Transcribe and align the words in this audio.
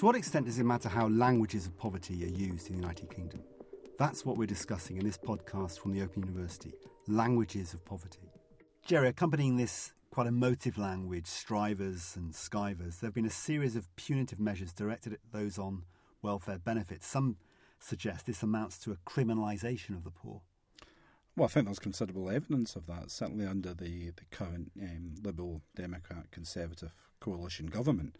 To 0.00 0.06
what 0.06 0.16
extent 0.16 0.46
does 0.46 0.58
it 0.58 0.64
matter 0.64 0.88
how 0.88 1.08
languages 1.08 1.66
of 1.66 1.76
poverty 1.76 2.24
are 2.24 2.28
used 2.28 2.70
in 2.70 2.76
the 2.76 2.80
United 2.80 3.10
Kingdom? 3.10 3.42
That's 3.98 4.24
what 4.24 4.38
we're 4.38 4.46
discussing 4.46 4.96
in 4.96 5.04
this 5.04 5.18
podcast 5.18 5.78
from 5.78 5.92
the 5.92 6.00
Open 6.00 6.22
University 6.22 6.72
Languages 7.06 7.74
of 7.74 7.84
Poverty. 7.84 8.30
Gerry, 8.82 9.08
accompanying 9.08 9.58
this 9.58 9.92
quite 10.10 10.26
emotive 10.26 10.78
language, 10.78 11.26
strivers 11.26 12.16
and 12.16 12.32
skivers, 12.32 13.00
there 13.00 13.08
have 13.08 13.14
been 13.14 13.26
a 13.26 13.30
series 13.30 13.76
of 13.76 13.94
punitive 13.96 14.40
measures 14.40 14.72
directed 14.72 15.12
at 15.12 15.18
those 15.34 15.58
on 15.58 15.82
welfare 16.22 16.58
benefits. 16.58 17.06
Some 17.06 17.36
suggest 17.78 18.24
this 18.24 18.42
amounts 18.42 18.78
to 18.78 18.92
a 18.92 18.96
criminalisation 19.06 19.90
of 19.90 20.04
the 20.04 20.10
poor. 20.10 20.40
Well, 21.36 21.44
I 21.44 21.48
think 21.48 21.66
there's 21.66 21.78
considerable 21.78 22.30
evidence 22.30 22.74
of 22.74 22.86
that, 22.86 23.10
certainly 23.10 23.44
under 23.44 23.74
the, 23.74 24.12
the 24.12 24.24
current 24.30 24.72
um, 24.80 25.16
Liberal 25.22 25.60
Democrat 25.76 26.30
Conservative 26.30 26.94
coalition 27.20 27.66
government. 27.66 28.16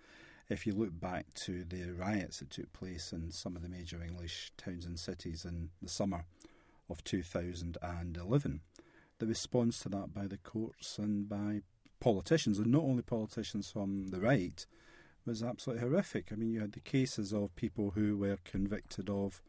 If 0.50 0.66
you 0.66 0.74
look 0.74 1.00
back 1.00 1.32
to 1.34 1.62
the 1.62 1.92
riots 1.92 2.40
that 2.40 2.50
took 2.50 2.72
place 2.72 3.12
in 3.12 3.30
some 3.30 3.54
of 3.54 3.62
the 3.62 3.68
major 3.68 4.02
English 4.02 4.50
towns 4.56 4.84
and 4.84 4.98
cities 4.98 5.44
in 5.44 5.70
the 5.80 5.88
summer 5.88 6.24
of 6.90 7.04
2011, 7.04 8.60
the 9.20 9.26
response 9.26 9.78
to 9.78 9.88
that 9.90 10.12
by 10.12 10.26
the 10.26 10.38
courts 10.38 10.98
and 10.98 11.28
by 11.28 11.60
politicians, 12.00 12.58
and 12.58 12.72
not 12.72 12.82
only 12.82 13.02
politicians 13.02 13.70
from 13.70 14.08
the 14.08 14.20
right, 14.20 14.66
was 15.24 15.40
absolutely 15.40 15.86
horrific. 15.86 16.32
I 16.32 16.34
mean, 16.34 16.50
you 16.50 16.60
had 16.60 16.72
the 16.72 16.80
cases 16.80 17.32
of 17.32 17.54
people 17.54 17.92
who 17.92 18.18
were 18.18 18.38
convicted 18.44 19.08
of, 19.08 19.40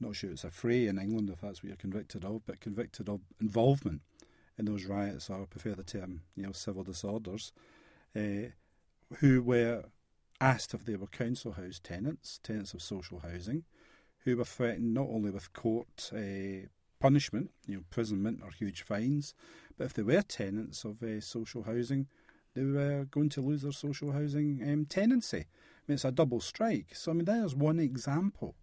not 0.00 0.16
sure 0.16 0.30
it's 0.30 0.44
affray 0.44 0.86
in 0.86 0.98
England 0.98 1.28
if 1.28 1.42
that's 1.42 1.62
what 1.62 1.68
you're 1.68 1.76
convicted 1.76 2.24
of, 2.24 2.46
but 2.46 2.60
convicted 2.60 3.10
of 3.10 3.20
involvement 3.42 4.00
in 4.56 4.64
those 4.64 4.86
riots, 4.86 5.28
or 5.28 5.42
I 5.42 5.44
prefer 5.44 5.74
the 5.74 5.82
term, 5.82 6.22
you 6.34 6.44
know, 6.44 6.52
civil 6.52 6.82
disorders, 6.82 7.52
uh, 8.16 8.52
who 9.18 9.42
were 9.42 9.84
asked 10.40 10.74
if 10.74 10.84
they 10.84 10.96
were 10.96 11.06
council 11.06 11.52
house 11.52 11.80
tenants, 11.82 12.40
tenants 12.42 12.74
of 12.74 12.82
social 12.82 13.20
housing, 13.20 13.64
who 14.24 14.36
were 14.36 14.44
threatened 14.44 14.94
not 14.94 15.08
only 15.08 15.30
with 15.30 15.52
court 15.52 16.10
uh, 16.14 16.66
punishment, 17.00 17.50
you 17.66 17.74
know, 17.74 17.78
imprisonment 17.78 18.40
or 18.42 18.50
huge 18.50 18.82
fines, 18.82 19.34
but 19.76 19.84
if 19.84 19.94
they 19.94 20.02
were 20.02 20.22
tenants 20.22 20.84
of 20.84 21.02
uh, 21.02 21.20
social 21.20 21.62
housing, 21.62 22.06
they 22.54 22.64
were 22.64 23.06
going 23.10 23.28
to 23.30 23.40
lose 23.40 23.62
their 23.62 23.72
social 23.72 24.12
housing 24.12 24.60
um, 24.62 24.84
tenancy. 24.84 25.38
I 25.38 25.82
mean, 25.86 25.94
it's 25.94 26.04
a 26.04 26.12
double 26.12 26.40
strike. 26.40 26.94
So, 26.94 27.12
I 27.12 27.14
mean, 27.14 27.24
there's 27.24 27.54
one 27.54 27.78
example 27.78 28.54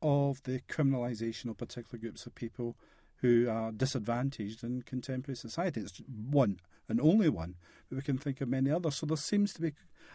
of 0.00 0.42
the 0.44 0.60
criminalisation 0.68 1.50
of 1.50 1.58
particular 1.58 1.98
groups 1.98 2.26
of 2.26 2.34
people 2.34 2.76
who 3.22 3.48
are 3.48 3.72
disadvantaged 3.72 4.62
in 4.62 4.82
contemporary 4.82 5.36
society. 5.36 5.80
It's 5.80 6.02
one 6.30 6.58
and 6.88 7.00
only 7.00 7.28
one, 7.28 7.54
but 7.88 7.96
we 7.96 8.02
can 8.02 8.18
think 8.18 8.40
of 8.40 8.48
many 8.48 8.70
others. 8.70 8.96
So 8.96 9.06
there 9.06 9.16
seems 9.16 9.54
to 9.54 9.62
be 9.62 9.72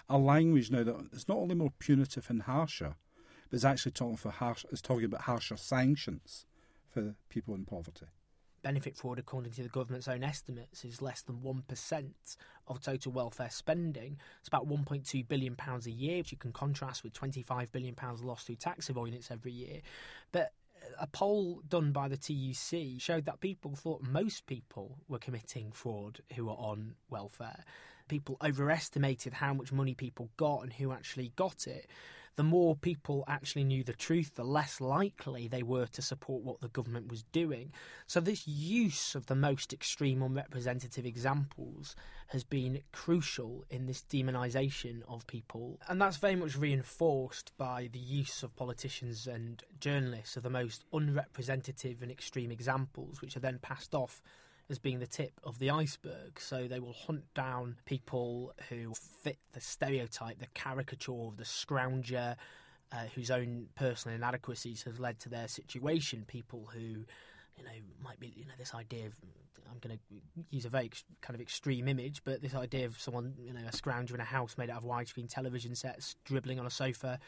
a 0.10 0.18
language 0.18 0.70
now 0.70 0.84
that 0.84 1.10
is 1.14 1.28
not 1.28 1.38
only 1.38 1.56
more 1.56 1.72
punitive 1.80 2.30
and 2.30 2.44
harsher, 2.44 2.96
but 3.50 3.56
is 3.56 3.66
actually 3.66 3.94
talking 3.94 4.18
for 4.18 4.30
harsh, 4.30 4.66
is 4.72 4.82
talking 4.82 5.06
about 5.06 5.22
harsher 5.22 5.58
sanctions 5.58 6.46
for 6.90 7.16
people 7.30 7.56
in 7.56 7.66
poverty. 7.66 8.08
Benefit 8.62 8.98
fraud, 8.98 9.20
according 9.20 9.54
to 9.54 9.64
the 9.64 9.70
government's 9.70 10.10
own 10.10 10.24
estimates, 10.24 10.84
is 10.84 11.02
less 11.02 11.22
than 11.22 11.38
1% 11.38 12.12
of 12.68 12.82
total 12.82 13.12
welfare 13.14 13.50
spending. 13.50 14.18
It's 14.40 14.50
about 14.50 14.68
£1.2 14.68 15.28
billion 15.30 15.56
a 15.58 15.90
year, 15.90 16.18
which 16.18 16.32
you 16.34 16.38
can 16.38 16.52
contrast 16.52 17.04
with 17.04 17.14
£25 17.14 17.72
billion 17.72 17.96
lost 18.22 18.48
through 18.48 18.56
tax 18.56 18.90
avoidance 18.90 19.32
every 19.32 19.54
year. 19.54 19.80
But 20.34 20.52
a 21.00 21.08
poll 21.08 21.62
done 21.68 21.92
by 21.92 22.08
the 22.08 22.18
TUC 22.18 23.00
showed 23.00 23.26
that 23.26 23.40
people 23.40 23.76
thought 23.76 24.02
most 24.02 24.46
people 24.46 24.98
were 25.08 25.20
committing 25.20 25.72
fraud 25.72 26.20
who 26.36 26.46
were 26.46 26.54
on 26.54 26.96
welfare. 27.10 27.64
People 28.08 28.38
overestimated 28.44 29.34
how 29.34 29.54
much 29.54 29.72
money 29.72 29.94
people 29.94 30.30
got 30.38 30.64
and 30.64 30.74
who 30.74 30.92
actually 30.92 31.32
got 31.36 31.68
it 31.68 31.88
the 32.38 32.44
more 32.44 32.76
people 32.76 33.24
actually 33.28 33.64
knew 33.64 33.84
the 33.84 33.94
truth, 33.94 34.36
the 34.36 34.44
less 34.44 34.80
likely 34.80 35.48
they 35.48 35.64
were 35.64 35.88
to 35.88 36.04
support 36.04 36.44
what 36.44 36.62
the 36.62 36.70
government 36.70 37.10
was 37.10 37.24
doing. 37.32 37.74
So, 38.06 38.20
this 38.20 38.48
use 38.48 39.16
of 39.16 39.26
the 39.26 39.36
most 39.36 39.74
extreme 39.74 40.22
unrepresentative 40.22 41.04
examples 41.04 41.96
has 42.28 42.44
been 42.44 42.84
crucial 42.92 43.66
in 43.72 43.88
this 43.88 44.04
demonisation 44.04 45.02
of 45.08 45.26
people. 45.26 45.80
And 45.90 46.00
that's 46.00 46.18
very 46.18 46.36
much 46.36 46.56
reinforced 46.56 47.54
by 47.58 47.90
the 47.92 48.00
use 48.00 48.44
of 48.44 48.56
politicians 48.56 49.26
and 49.26 49.64
journalists 49.80 50.38
of 50.38 50.44
the 50.44 50.52
most 50.52 50.84
unrepresentative 50.94 52.04
and 52.04 52.12
extreme 52.12 52.52
examples, 52.52 53.20
which 53.20 53.36
are 53.36 53.42
then 53.42 53.58
passed 53.64 53.96
off 53.96 54.22
as 54.70 54.80
being 54.80 55.00
the 55.00 55.08
tip 55.08 55.34
of 55.44 55.60
the 55.60 55.70
iceberg. 55.70 56.40
So 56.40 56.68
they 56.68 56.80
will 56.80 56.94
hunt 56.94 57.24
down 57.34 57.78
people 57.86 58.54
who 58.70 58.94
fit 58.96 59.38
the 59.54 59.62
stereotype, 59.62 60.40
the 60.40 60.48
caricature 60.54 61.28
of 61.28 61.38
the 61.38 61.44
scrounger. 61.44 62.36
Uh, 62.90 63.04
whose 63.16 63.30
own 63.30 63.68
personal 63.76 64.16
inadequacies 64.16 64.84
have 64.84 64.98
led 64.98 65.20
to 65.20 65.28
their 65.28 65.50
situation. 65.50 66.24
People 66.26 66.70
who, 66.74 66.80
you 66.80 67.64
know, 67.66 67.78
might 68.02 68.18
be, 68.18 68.32
you 68.34 68.46
know, 68.46 68.54
this 68.58 68.74
idea 68.74 69.08
of, 69.08 69.14
I'm 69.70 69.78
going 69.80 69.98
to 69.98 70.46
use 70.52 70.64
a 70.64 70.70
very 70.70 70.90
kind 71.20 71.36
of 71.36 71.42
extreme 71.42 71.90
image, 71.90 72.22
but 72.24 72.42
this 72.42 72.56
idea 72.56 72.86
of 72.86 72.98
someone, 72.98 73.34
you 73.38 73.52
know, 73.52 73.60
a 73.68 73.72
scrounger 73.76 74.14
in 74.14 74.22
a 74.22 74.24
house 74.24 74.58
made 74.58 74.70
out 74.70 74.78
of 74.78 74.84
widescreen 74.86 75.28
television 75.28 75.76
sets, 75.76 76.16
dribbling 76.24 76.62
on 76.62 76.66
a 76.66 76.70
sofa, 76.70 77.20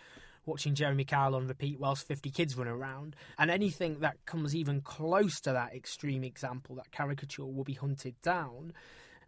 watching 0.45 0.75
Jeremy 0.75 1.05
Kyle 1.05 1.35
on 1.35 1.47
repeat 1.47 1.79
whilst 1.79 2.07
50 2.07 2.29
kids 2.31 2.55
run 2.55 2.67
around. 2.67 3.15
And 3.37 3.51
anything 3.51 3.99
that 3.99 4.25
comes 4.25 4.55
even 4.55 4.81
close 4.81 5.39
to 5.41 5.51
that 5.53 5.73
extreme 5.73 6.23
example, 6.23 6.75
that 6.75 6.91
caricature, 6.91 7.45
will 7.45 7.63
be 7.63 7.73
hunted 7.73 8.19
down. 8.21 8.73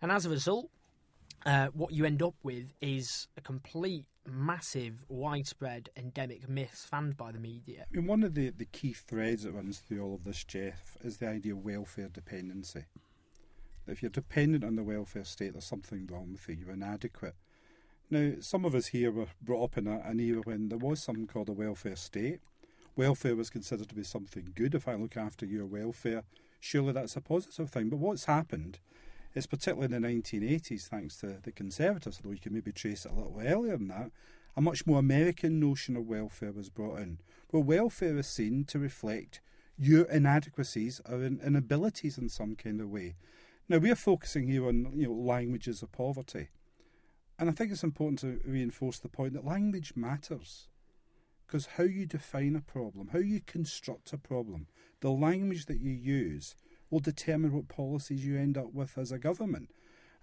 And 0.02 0.12
as 0.12 0.26
a 0.26 0.30
result, 0.30 0.70
uh, 1.46 1.68
what 1.68 1.94
you 1.94 2.06
end 2.06 2.22
up 2.22 2.36
with 2.44 2.74
is 2.82 3.28
a 3.38 3.42
complete, 3.42 4.06
massive, 4.26 5.04
widespread, 5.10 5.90
endemic 5.96 6.48
myth 6.48 6.88
fanned 6.90 7.18
by 7.18 7.32
the 7.32 7.40
media. 7.40 7.86
I 7.92 7.98
mean, 7.98 8.08
one 8.08 8.24
of 8.24 8.36
the, 8.36 8.50
the 8.50 8.66
key 8.66 8.94
threads 8.94 9.44
that 9.44 9.52
runs 9.52 9.80
through 9.80 10.04
all 10.04 10.16
of 10.16 10.24
this, 10.24 10.44
Jeff, 10.44 10.98
is 11.02 11.18
the 11.18 11.28
idea 11.28 11.54
of 11.54 11.64
welfare 11.64 12.10
dependency. 12.10 12.86
If 13.88 14.02
you're 14.02 14.12
dependent 14.12 14.64
on 14.64 14.76
the 14.76 14.84
welfare 14.84 15.24
state, 15.24 15.54
there's 15.54 15.66
something 15.66 16.08
wrong 16.12 16.32
with 16.32 16.48
you, 16.48 16.64
you're 16.66 16.74
inadequate. 16.74 17.36
Now, 18.12 18.34
some 18.42 18.66
of 18.66 18.76
us 18.76 18.88
here 18.88 19.10
were 19.10 19.28
brought 19.42 19.64
up 19.64 19.78
in 19.78 19.88
a, 19.88 20.00
an 20.00 20.20
era 20.20 20.42
when 20.44 20.68
there 20.68 20.78
was 20.78 21.02
something 21.02 21.28
called 21.28 21.48
a 21.48 21.54
welfare 21.54 21.96
state. 21.96 22.42
Welfare 22.98 23.38
was 23.38 23.50
considered 23.50 23.88
to 23.88 23.96
be 23.96 24.04
something 24.04 24.52
good. 24.54 24.76
If 24.76 24.86
I 24.86 24.96
look 24.96 25.16
after 25.16 25.46
your 25.46 25.66
welfare, 25.66 26.24
surely 26.60 26.92
that's 26.92 27.16
a 27.16 27.22
positive 27.22 27.70
thing. 27.70 27.88
But 27.88 28.00
what's 28.00 28.26
happened 28.26 28.80
is, 29.34 29.48
particularly 29.48 29.96
in 29.96 30.02
the 30.02 30.08
1980s, 30.10 30.88
thanks 30.88 31.16
to 31.18 31.38
the 31.42 31.54
Conservatives, 31.54 32.20
although 32.22 32.34
you 32.34 32.42
can 32.42 32.54
maybe 32.54 32.74
trace 32.74 33.06
it 33.06 33.14
a 33.14 33.16
little 33.16 33.40
earlier 33.40 33.78
than 33.78 33.88
that, 33.88 34.12
a 34.58 34.62
much 34.62 34.86
more 34.86 35.00
American 35.00 35.62
notion 35.62 35.96
of 35.96 36.06
welfare 36.06 36.52
was 36.52 36.70
brought 36.70 37.00
in, 37.00 37.20
where 37.52 37.64
welfare 37.64 38.18
is 38.18 38.28
seen 38.28 38.66
to 38.66 38.78
reflect 38.78 39.40
your 39.78 40.04
inadequacies 40.04 41.00
or 41.10 41.24
inabilities 41.24 42.18
in 42.18 42.28
some 42.28 42.58
kind 42.58 42.82
of 42.82 42.90
way. 42.90 43.16
Now, 43.70 43.78
we're 43.78 43.96
focusing 43.96 44.50
here 44.50 44.68
on 44.68 44.92
you 44.96 45.08
know 45.08 45.14
languages 45.14 45.82
of 45.82 45.94
poverty. 45.94 46.50
And 47.42 47.50
I 47.50 47.54
think 47.54 47.72
it's 47.72 47.84
important 47.84 48.20
to 48.20 48.40
reinforce 48.48 49.00
the 49.00 49.10
point 49.10 49.34
that 49.34 49.44
language 49.44 49.94
matters. 49.96 50.68
Because 51.48 51.66
how 51.66 51.86
you 51.86 52.06
define 52.06 52.56
a 52.56 52.62
problem, 52.62 53.10
how 53.14 53.18
you 53.18 53.42
construct 53.42 54.14
a 54.14 54.18
problem, 54.20 54.68
the 55.00 55.10
language 55.10 55.66
that 55.66 55.80
you 55.80 55.90
use 55.90 56.56
will 56.92 57.00
determine 57.00 57.52
what 57.52 57.68
policies 57.68 58.24
you 58.24 58.38
end 58.38 58.60
up 58.60 58.76
with 58.76 58.96
as 58.96 59.12
a 59.12 59.18
government. 59.18 59.72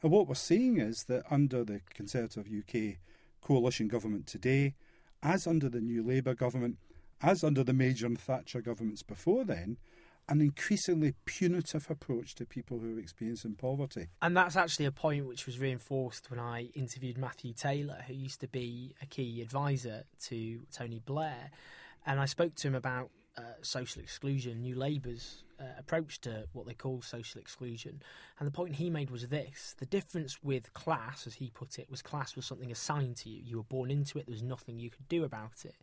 And 0.00 0.12
what 0.12 0.28
we're 0.28 0.36
seeing 0.36 0.78
is 0.78 1.06
that 1.08 1.24
under 1.28 1.64
the 1.64 1.80
Conservative 1.92 2.46
UK 2.46 2.98
coalition 3.40 3.88
government 3.88 4.28
today, 4.28 4.76
as 5.20 5.44
under 5.44 5.68
the 5.68 5.80
new 5.80 6.04
Labour 6.04 6.34
government, 6.34 6.78
as 7.20 7.42
under 7.42 7.64
the 7.64 7.72
Major 7.72 8.06
and 8.06 8.18
Thatcher 8.18 8.60
governments 8.60 9.02
before 9.02 9.44
then, 9.44 9.76
an 10.28 10.40
increasingly 10.40 11.14
punitive 11.24 11.90
approach 11.90 12.34
to 12.36 12.44
people 12.44 12.78
who 12.78 12.96
are 12.96 13.00
experiencing 13.00 13.54
poverty. 13.54 14.08
And 14.20 14.36
that's 14.36 14.56
actually 14.56 14.86
a 14.86 14.92
point 14.92 15.26
which 15.26 15.46
was 15.46 15.58
reinforced 15.58 16.30
when 16.30 16.38
I 16.38 16.68
interviewed 16.74 17.16
Matthew 17.16 17.54
Taylor, 17.54 18.04
who 18.06 18.14
used 18.14 18.40
to 18.40 18.48
be 18.48 18.94
a 19.00 19.06
key 19.06 19.40
advisor 19.40 20.04
to 20.26 20.60
Tony 20.72 21.00
Blair. 21.04 21.50
And 22.06 22.20
I 22.20 22.26
spoke 22.26 22.54
to 22.56 22.68
him 22.68 22.74
about 22.74 23.10
uh, 23.38 23.42
social 23.62 24.02
exclusion, 24.02 24.62
New 24.62 24.74
Labour's 24.76 25.44
uh, 25.60 25.64
approach 25.78 26.20
to 26.20 26.44
what 26.52 26.66
they 26.66 26.74
call 26.74 27.02
social 27.02 27.40
exclusion. 27.40 28.02
And 28.38 28.46
the 28.46 28.52
point 28.52 28.74
he 28.74 28.90
made 28.90 29.10
was 29.10 29.26
this 29.28 29.74
the 29.78 29.86
difference 29.86 30.42
with 30.42 30.72
class, 30.74 31.26
as 31.26 31.34
he 31.34 31.50
put 31.50 31.78
it, 31.78 31.90
was 31.90 32.02
class 32.02 32.36
was 32.36 32.46
something 32.46 32.70
assigned 32.70 33.16
to 33.18 33.28
you. 33.28 33.42
You 33.44 33.56
were 33.58 33.64
born 33.64 33.90
into 33.90 34.18
it, 34.18 34.26
there 34.26 34.32
was 34.32 34.42
nothing 34.42 34.78
you 34.78 34.90
could 34.90 35.08
do 35.08 35.24
about 35.24 35.64
it. 35.64 35.76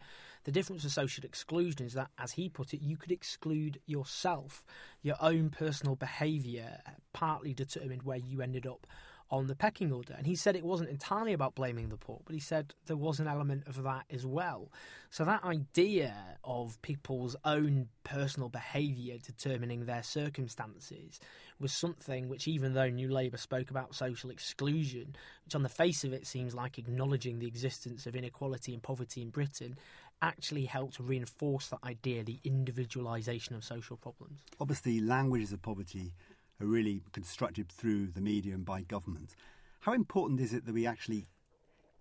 The 0.46 0.52
difference 0.52 0.84
with 0.84 0.94
social 0.94 1.26
exclusion 1.26 1.86
is 1.86 1.94
that, 1.94 2.12
as 2.18 2.32
he 2.32 2.50
put 2.50 2.74
it, 2.74 2.82
you 2.82 2.98
could 2.98 3.12
exclude 3.12 3.80
yourself. 3.88 4.64
Your 5.02 5.18
own 5.20 5.50
personal 5.50 5.96
behaviour 5.96 6.80
partly 7.14 7.54
determined 7.54 8.04
where 8.04 8.18
you 8.18 8.42
ended 8.42 8.66
up 8.68 8.88
on 9.32 9.48
the 9.48 9.56
pecking 9.56 9.92
order. 9.92 10.14
And 10.16 10.28
he 10.28 10.36
said 10.36 10.56
it 10.56 10.64
wasn't 10.64 10.90
entirely 10.90 11.34
about 11.34 11.56
blaming 11.56 11.90
the 11.90 11.98
poor, 11.98 12.22
but 12.26 12.34
he 12.34 12.40
said 12.40 12.74
there 12.86 12.96
was 12.96 13.20
an 13.20 13.28
element 13.28 13.68
of 13.68 13.82
that 13.84 14.06
as 14.12 14.26
well. 14.26 14.72
So 15.10 15.26
that 15.26 15.44
idea 15.44 16.16
of 16.44 16.80
people's 16.82 17.36
own 17.44 17.88
personal 18.04 18.50
behaviour 18.50 19.18
determining 19.18 19.86
their 19.86 20.04
circumstances 20.04 21.20
was 21.60 21.74
something 21.74 22.30
which, 22.30 22.48
even 22.48 22.74
though 22.74 22.90
New 22.90 23.12
Labour 23.12 23.38
spoke 23.38 23.72
about 23.72 23.96
social 23.96 24.30
exclusion, 24.30 25.16
which 25.46 25.56
on 25.56 25.64
the 25.64 25.70
face 25.70 26.04
of 26.04 26.14
it 26.14 26.28
seems 26.28 26.54
like 26.54 26.78
acknowledging 26.78 27.40
the 27.40 27.48
existence 27.48 28.06
of 28.06 28.16
inequality 28.16 28.74
and 28.74 28.84
poverty 28.84 29.22
in 29.22 29.30
Britain, 29.30 29.76
actually 30.22 30.66
help 30.66 30.94
to 30.94 31.04
reinforce 31.04 31.68
that 31.68 31.84
idea, 31.84 32.24
the 32.24 32.40
individualisation 32.46 33.56
of 33.56 33.64
social 33.64 33.98
problems. 33.98 34.42
Obviously, 34.60 35.00
languages 35.00 35.52
of 35.52 35.62
poverty 35.62 36.14
are 36.62 36.68
really 36.68 37.02
constructed 37.12 37.70
through 37.70 38.08
the 38.08 38.22
media 38.22 38.54
and 38.54 38.66
by 38.66 38.82
government. 38.82 39.36
How 39.82 39.94
important 39.94 40.40
is 40.40 40.54
it 40.54 40.66
that 40.66 40.74
we 40.74 40.88
actually 40.88 41.28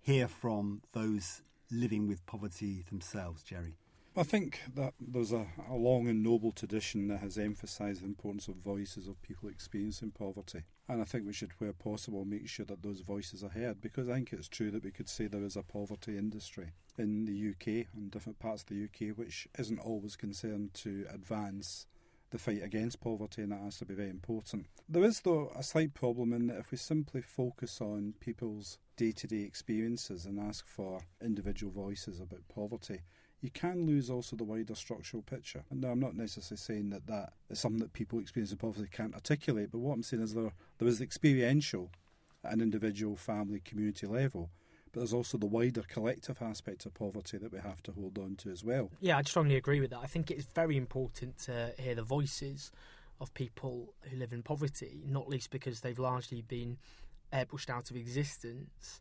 hear 0.00 0.28
from 0.28 0.82
those 0.92 1.42
living 1.70 2.06
with 2.06 2.24
poverty 2.26 2.84
themselves, 2.88 3.42
Gerry? 3.42 3.76
I 4.16 4.22
think 4.22 4.60
that 4.74 4.94
there's 5.00 5.32
a, 5.32 5.46
a 5.68 5.74
long 5.74 6.06
and 6.08 6.22
noble 6.22 6.52
tradition 6.52 7.08
that 7.08 7.18
has 7.18 7.36
emphasised 7.36 8.02
the 8.02 8.06
importance 8.06 8.46
of 8.46 8.54
voices 8.56 9.08
of 9.08 9.20
people 9.22 9.48
experiencing 9.48 10.12
poverty. 10.12 10.62
And 10.88 11.00
I 11.00 11.04
think 11.04 11.26
we 11.26 11.32
should, 11.32 11.52
where 11.58 11.72
possible, 11.72 12.24
make 12.24 12.46
sure 12.46 12.66
that 12.66 12.82
those 12.82 13.00
voices 13.00 13.42
are 13.42 13.48
heard 13.48 13.80
because 13.80 14.08
I 14.08 14.14
think 14.14 14.32
it's 14.32 14.48
true 14.48 14.70
that 14.70 14.84
we 14.84 14.90
could 14.90 15.08
say 15.08 15.26
there 15.26 15.44
is 15.44 15.56
a 15.56 15.62
poverty 15.62 16.18
industry 16.18 16.72
in 16.98 17.24
the 17.24 17.50
UK 17.50 17.86
and 17.94 18.10
different 18.10 18.38
parts 18.38 18.62
of 18.62 18.68
the 18.68 18.84
UK 18.84 19.16
which 19.16 19.48
isn't 19.58 19.78
always 19.78 20.14
concerned 20.14 20.74
to 20.74 21.06
advance 21.10 21.86
the 22.34 22.38
fight 22.38 22.62
against 22.64 23.00
poverty, 23.00 23.42
and 23.42 23.52
that 23.52 23.60
has 23.60 23.78
to 23.78 23.84
be 23.84 23.94
very 23.94 24.10
important. 24.10 24.66
There 24.88 25.04
is, 25.04 25.20
though, 25.20 25.52
a 25.56 25.62
slight 25.62 25.94
problem 25.94 26.32
in 26.32 26.48
that 26.48 26.58
if 26.58 26.72
we 26.72 26.76
simply 26.76 27.22
focus 27.22 27.80
on 27.80 28.14
people's 28.18 28.78
day 28.96 29.12
to 29.12 29.26
day 29.28 29.42
experiences 29.42 30.26
and 30.26 30.40
ask 30.40 30.66
for 30.66 31.00
individual 31.22 31.72
voices 31.72 32.18
about 32.18 32.48
poverty, 32.52 33.02
you 33.44 33.50
can 33.50 33.84
lose 33.86 34.08
also 34.08 34.36
the 34.36 34.44
wider 34.44 34.74
structural 34.74 35.22
picture. 35.22 35.64
And 35.70 35.82
now 35.82 35.90
I'm 35.90 36.00
not 36.00 36.16
necessarily 36.16 36.56
saying 36.56 36.90
that 36.90 37.06
that 37.08 37.34
is 37.50 37.60
something 37.60 37.80
that 37.80 37.92
people 37.92 38.18
experiencing 38.18 38.56
poverty 38.56 38.88
can't 38.90 39.12
articulate, 39.12 39.70
but 39.70 39.80
what 39.80 39.92
I'm 39.92 40.02
saying 40.02 40.22
is 40.22 40.32
there, 40.32 40.52
there 40.78 40.88
is 40.88 40.98
the 40.98 41.04
experiential 41.04 41.90
at 42.42 42.54
an 42.54 42.62
individual, 42.62 43.16
family, 43.16 43.60
community 43.60 44.06
level 44.06 44.50
but 44.94 45.00
there's 45.00 45.12
also 45.12 45.36
the 45.36 45.46
wider 45.46 45.82
collective 45.82 46.40
aspect 46.40 46.86
of 46.86 46.94
poverty 46.94 47.36
that 47.36 47.52
we 47.52 47.58
have 47.58 47.82
to 47.82 47.90
hold 47.90 48.16
on 48.16 48.36
to 48.36 48.50
as 48.50 48.62
well. 48.62 48.92
Yeah, 49.00 49.18
I 49.18 49.22
strongly 49.22 49.56
agree 49.56 49.80
with 49.80 49.90
that. 49.90 49.98
I 49.98 50.06
think 50.06 50.30
it's 50.30 50.46
very 50.54 50.76
important 50.76 51.36
to 51.46 51.72
hear 51.76 51.96
the 51.96 52.04
voices 52.04 52.70
of 53.20 53.34
people 53.34 53.92
who 54.02 54.16
live 54.16 54.32
in 54.32 54.44
poverty, 54.44 55.02
not 55.04 55.28
least 55.28 55.50
because 55.50 55.80
they've 55.80 55.98
largely 55.98 56.42
been 56.42 56.78
airbrushed 57.32 57.70
out 57.70 57.90
of 57.90 57.96
existence. 57.96 59.00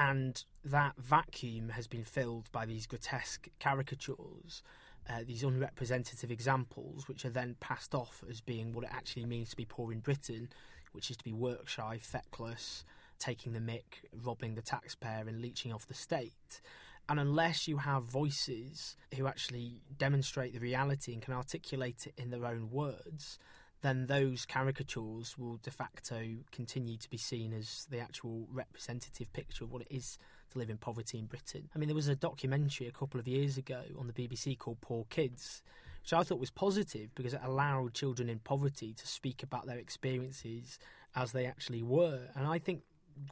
And 0.00 0.42
that 0.64 0.94
vacuum 0.96 1.68
has 1.68 1.86
been 1.86 2.04
filled 2.04 2.50
by 2.52 2.64
these 2.64 2.86
grotesque 2.86 3.48
caricatures, 3.60 4.62
uh, 5.06 5.20
these 5.26 5.44
unrepresentative 5.44 6.30
examples, 6.30 7.06
which 7.06 7.26
are 7.26 7.30
then 7.30 7.56
passed 7.60 7.94
off 7.94 8.24
as 8.28 8.40
being 8.40 8.72
what 8.72 8.84
it 8.84 8.90
actually 8.94 9.26
means 9.26 9.50
to 9.50 9.56
be 9.56 9.66
poor 9.66 9.92
in 9.92 10.00
Britain, 10.00 10.48
which 10.92 11.10
is 11.10 11.18
to 11.18 11.24
be 11.24 11.34
work 11.34 11.68
shy, 11.68 11.98
feckless, 11.98 12.86
taking 13.18 13.52
the 13.52 13.60
mick, 13.60 14.08
robbing 14.24 14.54
the 14.54 14.62
taxpayer, 14.62 15.26
and 15.28 15.42
leeching 15.42 15.70
off 15.70 15.86
the 15.86 15.92
state. 15.92 16.62
And 17.10 17.20
unless 17.20 17.68
you 17.68 17.76
have 17.76 18.04
voices 18.04 18.96
who 19.14 19.26
actually 19.26 19.82
demonstrate 19.98 20.54
the 20.54 20.60
reality 20.60 21.12
and 21.12 21.20
can 21.20 21.34
articulate 21.34 22.06
it 22.06 22.14
in 22.16 22.30
their 22.30 22.46
own 22.46 22.70
words, 22.70 23.38
then 23.82 24.06
those 24.06 24.44
caricatures 24.44 25.36
will 25.38 25.58
de 25.62 25.70
facto 25.70 26.22
continue 26.52 26.96
to 26.98 27.08
be 27.08 27.16
seen 27.16 27.52
as 27.52 27.86
the 27.90 27.98
actual 27.98 28.46
representative 28.52 29.32
picture 29.32 29.64
of 29.64 29.72
what 29.72 29.82
it 29.82 29.88
is 29.90 30.18
to 30.50 30.58
live 30.58 30.70
in 30.70 30.76
poverty 30.76 31.18
in 31.18 31.26
Britain. 31.26 31.68
I 31.74 31.78
mean, 31.78 31.88
there 31.88 31.96
was 31.96 32.08
a 32.08 32.16
documentary 32.16 32.88
a 32.88 32.92
couple 32.92 33.18
of 33.18 33.26
years 33.26 33.56
ago 33.56 33.82
on 33.98 34.06
the 34.06 34.12
BBC 34.12 34.58
called 34.58 34.80
Poor 34.80 35.06
Kids, 35.08 35.62
which 36.02 36.12
I 36.12 36.22
thought 36.22 36.40
was 36.40 36.50
positive 36.50 37.14
because 37.14 37.34
it 37.34 37.40
allowed 37.42 37.94
children 37.94 38.28
in 38.28 38.38
poverty 38.40 38.92
to 38.94 39.06
speak 39.06 39.42
about 39.42 39.66
their 39.66 39.78
experiences 39.78 40.78
as 41.16 41.32
they 41.32 41.46
actually 41.46 41.82
were. 41.82 42.20
And 42.34 42.46
I 42.46 42.58
think 42.58 42.82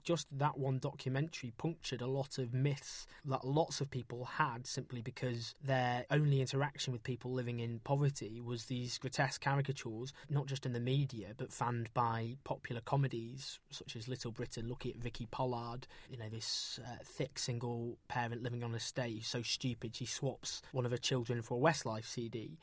just 0.04 0.26
that 0.38 0.58
one 0.58 0.78
documentary 0.78 1.52
punctured 1.56 2.02
a 2.02 2.06
lot 2.06 2.38
of 2.38 2.54
myths 2.54 3.06
that 3.24 3.44
lots 3.44 3.80
of 3.80 3.90
people 3.90 4.24
had 4.24 4.66
simply 4.66 5.00
because 5.00 5.54
their 5.64 6.04
only 6.10 6.40
interaction 6.40 6.92
with 6.92 7.02
people 7.02 7.32
living 7.32 7.60
in 7.60 7.80
poverty 7.80 8.40
was 8.40 8.64
these 8.64 8.98
grotesque 8.98 9.40
caricatures, 9.40 10.12
not 10.28 10.46
just 10.46 10.66
in 10.66 10.72
the 10.72 10.80
media, 10.80 11.28
but 11.36 11.52
fanned 11.52 11.92
by 11.94 12.36
popular 12.44 12.80
comedies 12.80 13.58
such 13.70 13.96
as 13.96 14.08
Little 14.08 14.32
Britain. 14.32 14.68
Looking 14.68 14.92
at 14.92 14.98
Vicky 14.98 15.26
Pollard, 15.30 15.86
you 16.10 16.16
know, 16.16 16.28
this 16.30 16.78
uh, 16.84 16.96
thick 17.04 17.38
single 17.38 17.98
parent 18.08 18.42
living 18.42 18.64
on 18.64 18.74
a 18.74 18.80
stage, 18.80 19.26
so 19.26 19.42
stupid 19.42 19.94
she 19.94 20.06
swaps 20.06 20.62
one 20.72 20.84
of 20.84 20.92
her 20.92 20.98
children 20.98 21.42
for 21.42 21.58
a 21.58 21.60
Westlife 21.60 22.06
CD 22.06 22.58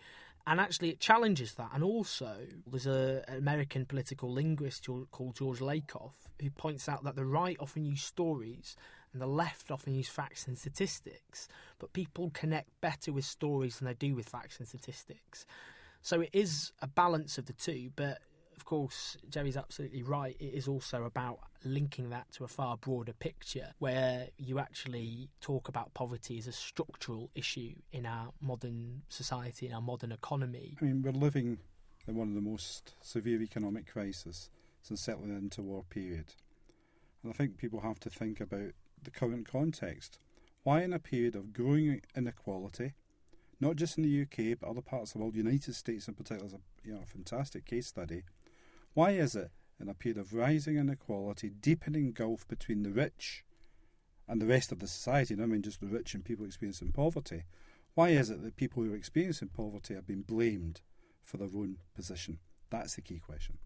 and 0.48 0.60
actually 0.60 0.90
it 0.90 1.00
challenges 1.00 1.54
that. 1.56 1.72
And 1.74 1.84
also, 1.84 2.38
there's 2.68 2.88
a, 2.88 3.24
an 3.28 3.38
American 3.38 3.86
political 3.86 4.32
linguist 4.32 4.88
called 5.12 5.36
George 5.36 5.60
Lakoff 5.60 6.14
who 6.42 6.50
points 6.52 6.88
out 6.88 7.04
that 7.04 7.16
the 7.16 7.26
right 7.26 7.58
often 7.60 7.86
use 7.86 8.04
stories 8.04 8.76
and 9.14 9.22
the 9.22 9.28
left 9.28 9.72
often 9.72 9.96
use 9.96 10.10
facts 10.10 10.46
and 10.46 10.58
statistics, 10.58 11.48
but 11.80 11.94
people 11.94 12.30
connect 12.34 12.70
better 12.82 13.14
with 13.14 13.26
stories 13.26 13.80
than 13.80 13.88
they 13.88 13.94
do 13.94 14.14
with 14.14 14.28
facts 14.28 14.60
and 14.60 14.68
statistics. 14.68 15.46
So 16.02 16.22
it 16.22 16.30
is 16.34 16.72
a 16.82 16.88
balance 16.88 17.38
of 17.38 17.46
the 17.46 17.54
two, 17.54 17.92
but 17.96 18.20
of 18.66 18.70
course, 18.70 19.16
Gerry's 19.30 19.58
absolutely 19.58 20.02
right. 20.02 20.36
It 20.40 20.56
is 20.56 20.68
also 20.68 21.04
about 21.04 21.38
linking 21.64 22.10
that 22.10 22.32
to 22.32 22.46
a 22.46 22.48
far 22.48 22.78
broader 22.78 23.14
picture 23.14 23.76
where 23.78 24.30
you 24.40 24.58
actually 24.58 25.30
talk 25.40 25.68
about 25.68 25.94
poverty 25.94 26.40
as 26.40 26.48
a 26.48 26.52
structural 26.52 27.30
issue 27.36 27.76
in 27.92 28.08
our 28.08 28.34
modern 28.42 29.04
society, 29.08 29.68
in 29.68 29.74
our 29.74 29.84
modern 29.84 30.12
economy. 30.12 30.76
I 30.82 30.86
mean, 30.86 31.04
we're 31.04 31.12
living 31.12 31.60
in 32.08 32.16
one 32.16 32.30
of 32.30 32.34
the 32.34 32.42
most 32.42 32.96
severe 33.02 33.40
economic 33.44 33.86
crises 33.86 34.50
since 34.82 35.00
settling 35.00 35.36
the 35.36 35.40
interwar 35.40 35.88
period. 35.88 36.34
And 37.22 37.32
I 37.32 37.36
think 37.36 37.58
people 37.58 37.82
have 37.82 38.00
to 38.00 38.10
think 38.10 38.42
about 38.42 38.72
the 39.04 39.12
current 39.12 39.48
context. 39.48 40.18
Why, 40.64 40.82
in 40.82 40.92
a 40.92 40.98
period 40.98 41.36
of 41.36 41.54
growing 41.54 42.02
inequality, 42.18 42.94
not 43.60 43.76
just 43.76 44.00
in 44.00 44.04
the 44.04 44.22
UK 44.24 44.58
but 44.60 44.70
other 44.70 44.82
parts 44.82 45.12
of 45.12 45.14
the 45.14 45.20
world, 45.20 45.36
United 45.36 45.76
States 45.76 46.08
in 46.08 46.16
particular 46.16 46.48
is 46.48 46.54
a 46.54 46.60
you 46.84 46.94
know, 46.94 47.04
fantastic 47.06 47.66
case 47.66 47.86
study, 47.86 48.24
why 48.96 49.12
is 49.12 49.36
it, 49.36 49.52
in 49.80 49.90
a 49.90 49.94
period 49.94 50.18
of 50.18 50.34
rising 50.34 50.78
inequality, 50.78 51.50
deepening 51.50 52.14
gulf 52.14 52.48
between 52.48 52.82
the 52.82 52.92
rich 52.92 53.44
and 54.26 54.42
the 54.42 54.48
rest 54.48 54.72
of 54.72 54.80
the 54.80 54.88
society, 54.88 55.34
and 55.34 55.44
I 55.44 55.46
mean 55.46 55.62
just 55.62 55.82
the 55.82 55.88
rich 55.88 56.14
and 56.14 56.24
people 56.24 56.46
experiencing 56.46 56.94
poverty, 56.94 57.44
why 57.94 58.10
is 58.10 58.30
it 58.30 58.42
that 58.42 58.56
people 58.56 58.82
who 58.82 58.94
are 58.94 58.96
experiencing 58.96 59.50
poverty 59.50 59.96
are 59.96 60.02
being 60.02 60.22
blamed 60.22 60.80
for 61.22 61.36
their 61.36 61.50
own 61.54 61.78
position? 61.94 62.40
That's 62.70 62.96
the 62.96 63.02
key 63.02 63.20
question. 63.20 63.58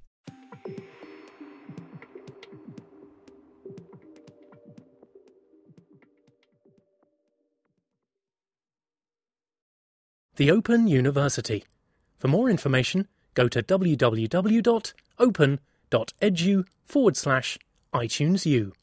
The 10.38 10.52
Open 10.52 10.88
University. 10.88 11.66
For 12.18 12.30
more 12.30 12.50
information, 12.50 13.08
go 13.34 13.48
to 13.48 13.62
www.open.edu 13.64 14.66
forward 16.86 17.18
slash 17.18 17.58
iTunes 17.94 18.46
U. 18.46 18.74